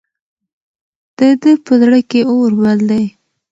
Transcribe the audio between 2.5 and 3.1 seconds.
بل دی.